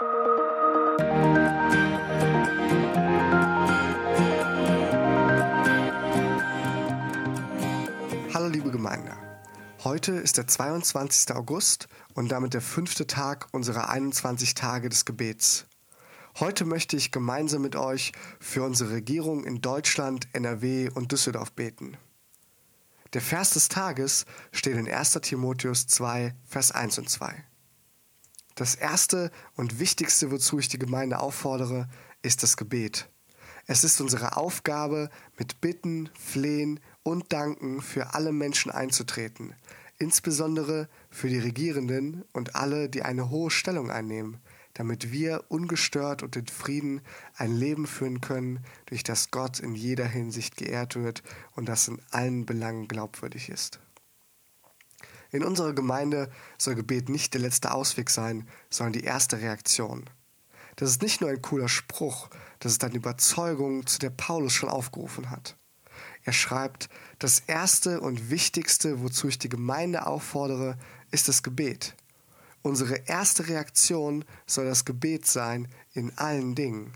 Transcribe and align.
Hallo 0.00 0.08
liebe 8.48 8.72
Gemeinde. 8.72 9.12
Heute 9.84 10.12
ist 10.12 10.36
der 10.36 10.48
22. 10.48 11.36
August 11.36 11.86
und 12.14 12.32
damit 12.32 12.54
der 12.54 12.60
fünfte 12.60 13.06
Tag 13.06 13.46
unserer 13.52 13.88
21 13.88 14.54
Tage 14.54 14.88
des 14.88 15.04
Gebets. 15.04 15.66
Heute 16.40 16.64
möchte 16.64 16.96
ich 16.96 17.12
gemeinsam 17.12 17.62
mit 17.62 17.76
euch 17.76 18.10
für 18.40 18.64
unsere 18.64 18.94
Regierung 18.94 19.44
in 19.44 19.60
Deutschland, 19.60 20.26
NRW 20.32 20.90
und 20.92 21.12
Düsseldorf 21.12 21.52
beten. 21.52 21.96
Der 23.12 23.20
Vers 23.20 23.50
des 23.50 23.68
Tages 23.68 24.26
steht 24.50 24.76
in 24.76 24.90
1. 24.90 25.12
Timotheus 25.22 25.86
2, 25.86 26.34
Vers 26.48 26.72
1 26.72 26.98
und 26.98 27.08
2. 27.08 27.44
Das 28.54 28.76
erste 28.76 29.32
und 29.56 29.80
wichtigste, 29.80 30.30
wozu 30.30 30.58
ich 30.58 30.68
die 30.68 30.78
Gemeinde 30.78 31.18
auffordere, 31.18 31.88
ist 32.22 32.42
das 32.44 32.56
Gebet. 32.56 33.08
Es 33.66 33.82
ist 33.82 34.00
unsere 34.00 34.36
Aufgabe, 34.36 35.10
mit 35.38 35.60
Bitten, 35.60 36.10
Flehen 36.14 36.78
und 37.02 37.32
Danken 37.32 37.80
für 37.80 38.14
alle 38.14 38.30
Menschen 38.30 38.70
einzutreten, 38.70 39.54
insbesondere 39.98 40.88
für 41.10 41.28
die 41.28 41.38
Regierenden 41.38 42.24
und 42.32 42.54
alle, 42.54 42.88
die 42.88 43.02
eine 43.02 43.30
hohe 43.30 43.50
Stellung 43.50 43.90
einnehmen, 43.90 44.38
damit 44.74 45.10
wir 45.10 45.44
ungestört 45.48 46.22
und 46.22 46.36
in 46.36 46.46
Frieden 46.46 47.00
ein 47.36 47.56
Leben 47.56 47.86
führen 47.86 48.20
können, 48.20 48.60
durch 48.86 49.02
das 49.02 49.30
Gott 49.30 49.60
in 49.60 49.74
jeder 49.74 50.06
Hinsicht 50.06 50.56
geehrt 50.56 50.94
wird 50.96 51.22
und 51.56 51.68
das 51.68 51.88
in 51.88 52.00
allen 52.10 52.46
Belangen 52.46 52.86
glaubwürdig 52.86 53.48
ist. 53.48 53.80
In 55.34 55.42
unserer 55.42 55.72
Gemeinde 55.72 56.30
soll 56.58 56.76
Gebet 56.76 57.08
nicht 57.08 57.34
der 57.34 57.40
letzte 57.40 57.72
Ausweg 57.72 58.08
sein, 58.08 58.48
sondern 58.70 58.92
die 58.92 59.02
erste 59.02 59.40
Reaktion. 59.40 60.08
Das 60.76 60.88
ist 60.88 61.02
nicht 61.02 61.20
nur 61.20 61.28
ein 61.28 61.42
cooler 61.42 61.68
Spruch, 61.68 62.30
das 62.60 62.70
ist 62.70 62.84
eine 62.84 62.94
Überzeugung, 62.94 63.84
zu 63.84 63.98
der 63.98 64.10
Paulus 64.10 64.52
schon 64.52 64.68
aufgerufen 64.68 65.30
hat. 65.30 65.56
Er 66.22 66.32
schreibt, 66.32 66.88
das 67.18 67.40
Erste 67.40 68.00
und 68.00 68.30
Wichtigste, 68.30 69.02
wozu 69.02 69.26
ich 69.26 69.40
die 69.40 69.48
Gemeinde 69.48 70.06
auffordere, 70.06 70.78
ist 71.10 71.26
das 71.26 71.42
Gebet. 71.42 71.96
Unsere 72.62 72.94
erste 73.08 73.48
Reaktion 73.48 74.24
soll 74.46 74.66
das 74.66 74.84
Gebet 74.84 75.26
sein 75.26 75.66
in 75.94 76.16
allen 76.16 76.54
Dingen. 76.54 76.92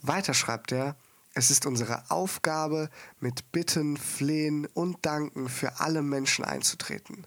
Weiter 0.00 0.32
schreibt 0.32 0.72
er, 0.72 0.96
es 1.36 1.50
ist 1.50 1.66
unsere 1.66 2.10
Aufgabe, 2.10 2.88
mit 3.20 3.52
Bitten, 3.52 3.98
Flehen 3.98 4.64
und 4.72 5.04
Danken 5.04 5.50
für 5.50 5.80
alle 5.80 6.00
Menschen 6.00 6.46
einzutreten. 6.46 7.26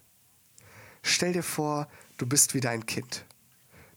Stell 1.03 1.33
dir 1.33 1.43
vor, 1.43 1.87
du 2.17 2.25
bist 2.25 2.55
wieder 2.55 2.71
ein 2.71 2.87
Kind. 2.87 3.23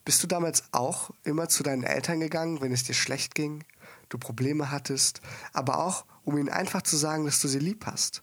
Bist 0.04 0.22
du 0.22 0.26
damals 0.26 0.64
auch 0.72 1.12
immer 1.24 1.48
zu 1.48 1.62
deinen 1.62 1.82
Eltern 1.82 2.20
gegangen, 2.20 2.60
wenn 2.60 2.72
es 2.72 2.84
dir 2.84 2.92
schlecht 2.92 3.34
ging, 3.34 3.64
du 4.10 4.18
Probleme 4.18 4.70
hattest, 4.70 5.22
aber 5.54 5.78
auch, 5.78 6.04
um 6.24 6.36
ihnen 6.36 6.50
einfach 6.50 6.82
zu 6.82 6.98
sagen, 6.98 7.24
dass 7.24 7.40
du 7.40 7.48
sie 7.48 7.58
lieb 7.58 7.86
hast? 7.86 8.22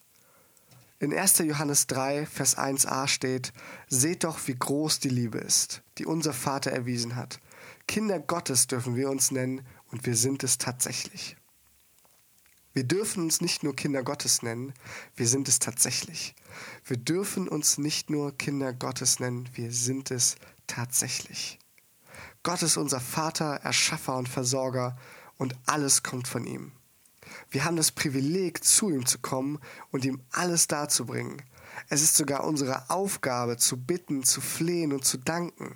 In 1.00 1.12
1. 1.12 1.40
Johannes 1.40 1.88
3, 1.88 2.28
Vers 2.28 2.56
1a 2.56 3.08
steht, 3.08 3.52
Seht 3.88 4.26
doch, 4.26 4.38
wie 4.46 4.56
groß 4.56 5.00
die 5.00 5.10
Liebe 5.10 5.40
ist, 5.40 5.82
die 5.98 6.06
unser 6.06 6.34
Vater 6.34 6.72
erwiesen 6.72 7.16
hat. 7.16 7.40
Kinder 7.88 8.20
Gottes 8.20 8.68
dürfen 8.68 8.96
wir 8.96 9.10
uns 9.10 9.32
nennen 9.32 9.66
und 9.88 10.06
wir 10.06 10.16
sind 10.16 10.44
es 10.44 10.60
tatsächlich. 10.60 11.39
Wir 12.80 12.88
dürfen 12.88 13.24
uns 13.24 13.42
nicht 13.42 13.62
nur 13.62 13.76
Kinder 13.76 14.04
Gottes 14.04 14.42
nennen, 14.42 14.72
wir 15.18 15.28
sind 15.28 15.50
es 15.50 15.60
tatsächlich. 15.60 16.34
Wir 16.86 16.96
dürfen 16.96 17.50
uns 17.50 17.78
nicht 17.78 18.10
nur 18.10 18.32
Kinder 18.38 18.72
Gottes 18.72 19.20
nennen, 19.20 19.50
wir 19.54 19.74
sind 19.74 20.12
es 20.12 20.38
tatsächlich. 20.66 21.60
Gott 22.42 22.62
ist 22.62 22.78
unser 22.78 23.02
Vater, 23.02 23.56
Erschaffer 23.64 24.16
und 24.16 24.30
Versorger 24.30 24.98
und 25.38 25.58
alles 25.66 26.04
kommt 26.04 26.30
von 26.30 26.48
ihm. 26.48 26.72
Wir 27.50 27.66
haben 27.66 27.76
das 27.76 27.92
Privileg, 27.92 28.64
zu 28.64 28.90
ihm 28.90 29.06
zu 29.06 29.20
kommen 29.20 29.60
und 29.92 30.06
ihm 30.06 30.22
alles 30.32 30.68
darzubringen. 30.68 31.42
Es 31.90 32.02
ist 32.02 32.16
sogar 32.16 32.46
unsere 32.46 32.90
Aufgabe, 32.90 33.58
zu 33.58 33.76
bitten, 33.76 34.24
zu 34.24 34.40
flehen 34.40 34.94
und 34.94 35.04
zu 35.04 35.18
danken. 35.18 35.76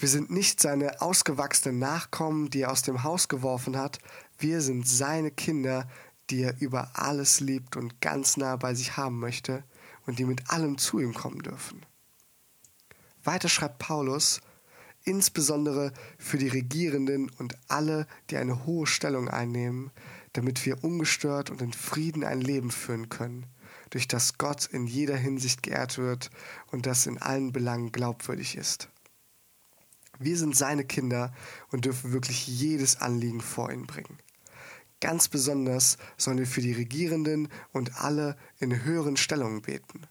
Wir 0.00 0.08
sind 0.08 0.30
nicht 0.30 0.60
seine 0.60 1.02
ausgewachsenen 1.02 1.78
Nachkommen, 1.78 2.48
die 2.48 2.62
er 2.62 2.72
aus 2.72 2.80
dem 2.80 3.02
Haus 3.02 3.28
geworfen 3.28 3.76
hat. 3.76 3.98
Wir 4.38 4.62
sind 4.62 4.88
seine 4.88 5.30
Kinder, 5.30 5.86
die 6.30 6.42
er 6.42 6.60
über 6.60 6.90
alles 6.94 7.40
liebt 7.40 7.76
und 7.76 8.00
ganz 8.00 8.36
nah 8.36 8.56
bei 8.56 8.74
sich 8.74 8.96
haben 8.96 9.18
möchte 9.18 9.64
und 10.06 10.18
die 10.18 10.24
mit 10.24 10.50
allem 10.50 10.78
zu 10.78 10.98
ihm 10.98 11.14
kommen 11.14 11.40
dürfen. 11.42 11.84
Weiter 13.22 13.48
schreibt 13.48 13.78
Paulus, 13.78 14.40
insbesondere 15.04 15.92
für 16.18 16.38
die 16.38 16.48
Regierenden 16.48 17.30
und 17.38 17.56
alle, 17.68 18.06
die 18.30 18.36
eine 18.36 18.66
hohe 18.66 18.86
Stellung 18.86 19.28
einnehmen, 19.28 19.90
damit 20.32 20.64
wir 20.64 20.84
ungestört 20.84 21.50
und 21.50 21.60
in 21.60 21.72
Frieden 21.72 22.24
ein 22.24 22.40
Leben 22.40 22.70
führen 22.70 23.08
können, 23.08 23.46
durch 23.90 24.06
das 24.06 24.38
Gott 24.38 24.66
in 24.66 24.86
jeder 24.86 25.16
Hinsicht 25.16 25.62
geehrt 25.62 25.98
wird 25.98 26.30
und 26.70 26.86
das 26.86 27.06
in 27.06 27.18
allen 27.18 27.52
Belangen 27.52 27.92
glaubwürdig 27.92 28.56
ist. 28.56 28.88
Wir 30.18 30.36
sind 30.36 30.54
seine 30.54 30.84
Kinder 30.84 31.32
und 31.70 31.86
dürfen 31.86 32.12
wirklich 32.12 32.46
jedes 32.46 33.00
Anliegen 33.00 33.40
vor 33.40 33.72
ihn 33.72 33.86
bringen. 33.86 34.18
Ganz 35.00 35.28
besonders 35.28 35.96
sollen 36.16 36.38
wir 36.38 36.46
für 36.46 36.60
die 36.60 36.72
Regierenden 36.72 37.48
und 37.72 37.96
alle 37.96 38.36
in 38.58 38.84
höheren 38.84 39.16
Stellungen 39.16 39.62
beten. 39.62 40.02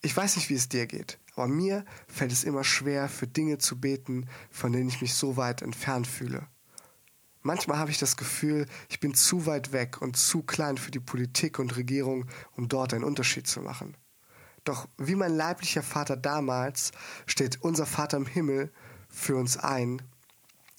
Ich 0.00 0.16
weiß 0.16 0.36
nicht, 0.36 0.50
wie 0.50 0.54
es 0.54 0.68
dir 0.68 0.86
geht, 0.86 1.18
aber 1.34 1.48
mir 1.48 1.84
fällt 2.06 2.32
es 2.32 2.44
immer 2.44 2.64
schwer, 2.64 3.08
für 3.08 3.26
Dinge 3.26 3.58
zu 3.58 3.80
beten, 3.80 4.28
von 4.50 4.72
denen 4.72 4.88
ich 4.88 5.00
mich 5.00 5.14
so 5.14 5.36
weit 5.36 5.62
entfernt 5.62 6.06
fühle. 6.06 6.46
Manchmal 7.42 7.78
habe 7.78 7.90
ich 7.90 7.98
das 7.98 8.16
Gefühl, 8.16 8.66
ich 8.88 9.00
bin 9.00 9.14
zu 9.14 9.46
weit 9.46 9.72
weg 9.72 10.02
und 10.02 10.16
zu 10.16 10.42
klein 10.42 10.76
für 10.76 10.90
die 10.90 11.00
Politik 11.00 11.58
und 11.58 11.76
Regierung, 11.76 12.26
um 12.56 12.68
dort 12.68 12.92
einen 12.92 13.04
Unterschied 13.04 13.46
zu 13.46 13.60
machen. 13.60 13.96
Doch 14.64 14.88
wie 14.98 15.14
mein 15.14 15.34
leiblicher 15.34 15.82
Vater 15.82 16.16
damals 16.16 16.90
steht 17.26 17.62
unser 17.62 17.86
Vater 17.86 18.16
im 18.16 18.26
Himmel 18.26 18.72
für 19.08 19.36
uns 19.36 19.56
ein, 19.56 20.02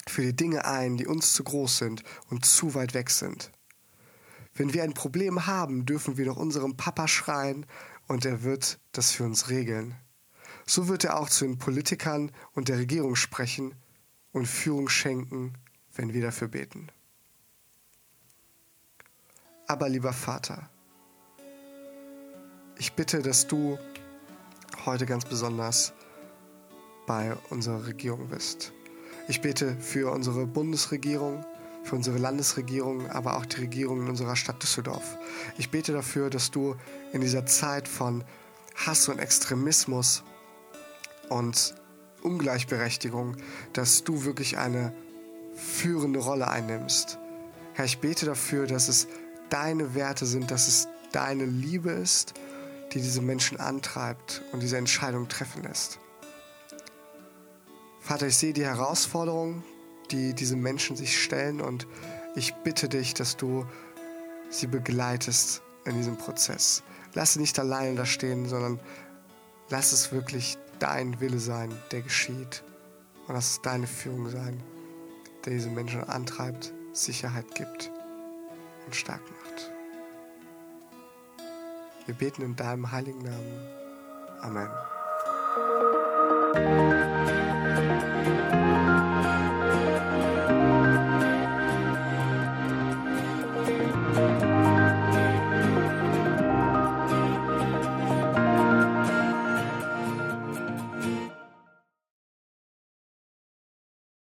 für 0.10 0.22
die 0.22 0.36
Dinge 0.36 0.66
ein, 0.66 0.98
die 0.98 1.08
uns 1.08 1.34
zu 1.34 1.44
groß 1.44 1.78
sind 1.78 2.04
und 2.30 2.46
zu 2.46 2.74
weit 2.76 2.94
weg 2.94 3.10
sind. 3.10 3.52
Wenn 4.54 4.74
wir 4.74 4.84
ein 4.84 4.94
Problem 4.94 5.46
haben, 5.46 5.86
dürfen 5.86 6.18
wir 6.18 6.26
nach 6.26 6.36
unserem 6.36 6.76
Papa 6.76 7.08
schreien 7.08 7.66
und 8.08 8.26
er 8.26 8.44
wird 8.44 8.80
das 8.92 9.12
für 9.12 9.24
uns 9.24 9.50
regeln. 9.50 9.96
So 10.66 10.88
wird 10.88 11.04
er 11.04 11.18
auch 11.18 11.30
zu 11.30 11.46
den 11.46 11.58
Politikern 11.58 12.32
und 12.54 12.68
der 12.68 12.78
Regierung 12.78 13.16
sprechen 13.16 13.76
und 14.32 14.48
Führung 14.48 14.90
schenken 14.90 15.54
wenn 16.00 16.14
wir 16.14 16.22
dafür 16.22 16.48
beten. 16.48 16.88
Aber 19.68 19.90
lieber 19.90 20.14
Vater, 20.14 20.70
ich 22.78 22.94
bitte, 22.94 23.22
dass 23.22 23.46
du 23.46 23.78
heute 24.86 25.06
ganz 25.06 25.26
besonders 25.26 25.92
bei 27.06 27.36
unserer 27.50 27.86
Regierung 27.86 28.30
bist. 28.30 28.72
Ich 29.30 29.42
bete 29.42 29.76
für 29.80 30.12
unsere 30.12 30.48
Bundesregierung, 30.48 31.46
für 31.84 31.96
unsere 31.96 32.18
Landesregierung, 32.18 33.12
aber 33.12 33.38
auch 33.38 33.46
die 33.46 33.62
Regierung 33.62 34.02
in 34.02 34.10
unserer 34.10 34.36
Stadt 34.36 34.64
Düsseldorf. 34.64 35.20
Ich 35.60 35.70
bete 35.70 35.94
dafür, 35.94 36.32
dass 36.32 36.50
du 36.50 36.76
in 37.14 37.22
dieser 37.22 37.46
Zeit 37.46 37.88
von 37.88 38.24
Hass 38.74 39.08
und 39.08 39.20
Extremismus 39.20 40.24
und 41.30 41.76
Ungleichberechtigung, 42.24 43.38
dass 43.72 44.04
du 44.04 44.26
wirklich 44.26 44.58
eine 44.58 44.94
führende 45.54 46.22
Rolle 46.22 46.48
einnimmst. 46.48 47.20
Herr, 47.76 47.86
ich 47.86 48.00
bete 48.00 48.26
dafür, 48.26 48.66
dass 48.66 48.90
es 48.90 49.08
deine 49.52 49.94
Werte 49.94 50.26
sind, 50.26 50.50
dass 50.50 50.68
es 50.68 50.88
deine 51.12 51.46
Liebe 51.46 51.92
ist, 51.92 52.34
die 52.94 53.00
diese 53.00 53.22
Menschen 53.22 53.60
antreibt 53.60 54.42
und 54.54 54.64
diese 54.64 54.78
Entscheidung 54.78 55.28
treffen 55.28 55.62
lässt. 55.62 56.00
Vater, 58.10 58.26
ich 58.26 58.38
sehe 58.38 58.54
die 58.54 58.66
Herausforderungen, 58.66 59.64
die 60.10 60.34
diese 60.34 60.56
Menschen 60.56 60.96
sich 60.96 61.22
stellen 61.22 61.62
und 61.62 61.86
ich 62.36 62.56
bitte 62.56 62.90
dich, 62.90 63.14
dass 63.14 63.38
du 63.38 63.68
sie 64.50 64.66
begleitest 64.66 65.62
in 65.86 65.96
diesem 65.96 66.18
Prozess. 66.18 66.82
Lass 67.14 67.34
sie 67.34 67.40
nicht 67.40 67.60
alleine 67.60 67.96
da 67.96 68.08
stehen, 68.08 68.50
sondern 68.50 68.80
lass 69.70 69.92
es 69.92 70.12
wirklich 70.12 70.58
dein 70.80 71.20
Wille 71.20 71.38
sein, 71.38 71.72
der 71.92 72.02
geschieht. 72.02 72.64
Und 73.28 73.36
lass 73.36 73.52
es 73.52 73.62
deine 73.62 73.86
Führung 73.86 74.28
sein 74.32 74.60
der 75.46 75.54
diese 75.54 75.70
Menschen 75.70 76.04
antreibt, 76.04 76.74
Sicherheit 76.94 77.54
gibt 77.54 77.92
und 78.88 78.96
stark 78.96 79.22
macht. 79.22 79.72
Wir 82.08 82.16
beten 82.16 82.42
in 82.42 82.56
deinem 82.56 82.92
heiligen 82.92 83.22
Namen. 83.22 83.68
Amen. 84.42 84.70